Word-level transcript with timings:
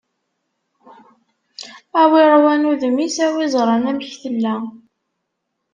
A 2.01 2.03
w'iṛwan 2.11 2.67
udem-is, 2.71 3.15
a 3.25 3.27
w'iẓran 3.33 3.83
amek 3.89 4.11
tella! 4.21 4.55